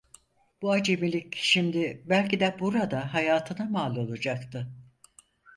Bu 0.61 0.71
acemilik 0.71 1.35
şimdi 1.35 2.03
belki 2.05 2.39
de 2.39 2.57
burada 2.59 3.13
hayatına 3.13 3.65
mal 3.65 3.95
olacaktı. 3.95 4.73